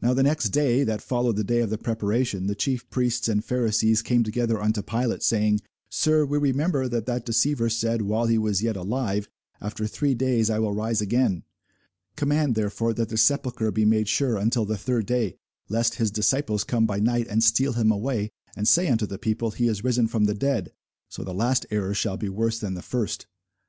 Now 0.00 0.14
the 0.14 0.22
next 0.22 0.50
day, 0.50 0.84
that 0.84 1.02
followed 1.02 1.34
the 1.34 1.42
day 1.42 1.58
of 1.58 1.70
the 1.70 1.76
preparation, 1.76 2.46
the 2.46 2.54
chief 2.54 2.88
priests 2.88 3.26
and 3.28 3.44
Pharisees 3.44 4.00
came 4.00 4.22
together 4.22 4.62
unto 4.62 4.80
Pilate, 4.80 5.24
saying, 5.24 5.60
Sir, 5.88 6.24
we 6.24 6.38
remember 6.38 6.86
that 6.86 7.04
that 7.06 7.26
deceiver 7.26 7.68
said, 7.68 8.02
while 8.02 8.26
he 8.26 8.38
was 8.38 8.62
yet 8.62 8.76
alive, 8.76 9.28
After 9.60 9.88
three 9.88 10.14
days 10.14 10.50
I 10.50 10.60
will 10.60 10.72
rise 10.72 11.00
again. 11.00 11.42
Command 12.14 12.54
therefore 12.54 12.94
that 12.94 13.08
the 13.08 13.16
sepulchre 13.16 13.72
be 13.72 13.84
made 13.84 14.06
sure 14.06 14.36
until 14.36 14.64
the 14.64 14.78
third 14.78 15.06
day, 15.06 15.34
lest 15.68 15.96
his 15.96 16.12
disciples 16.12 16.62
come 16.62 16.86
by 16.86 17.00
night, 17.00 17.26
and 17.26 17.42
steal 17.42 17.72
him 17.72 17.90
away, 17.90 18.30
and 18.54 18.68
say 18.68 18.86
unto 18.86 19.06
the 19.06 19.18
people, 19.18 19.50
He 19.50 19.66
is 19.66 19.82
risen 19.82 20.06
from 20.06 20.26
the 20.26 20.34
dead: 20.34 20.70
so 21.08 21.24
the 21.24 21.34
last 21.34 21.66
error 21.72 21.92
shall 21.92 22.16
be 22.16 22.28
worse 22.28 22.60
than 22.60 22.74
the 22.74 22.82
first. 22.82 23.26